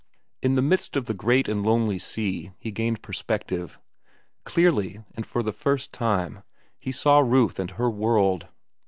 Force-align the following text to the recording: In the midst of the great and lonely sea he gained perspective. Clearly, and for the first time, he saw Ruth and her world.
In 0.41 0.55
the 0.55 0.63
midst 0.63 0.95
of 0.97 1.05
the 1.05 1.13
great 1.13 1.47
and 1.47 1.61
lonely 1.63 1.99
sea 1.99 2.53
he 2.57 2.71
gained 2.71 3.03
perspective. 3.03 3.77
Clearly, 4.45 5.03
and 5.13 5.27
for 5.27 5.43
the 5.43 5.53
first 5.53 5.93
time, 5.93 6.41
he 6.79 6.91
saw 6.91 7.19
Ruth 7.19 7.59
and 7.59 7.69
her 7.69 7.87
world. 7.87 8.47